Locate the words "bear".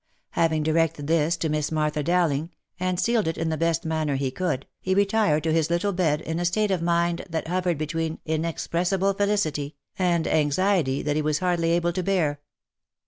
12.01-12.41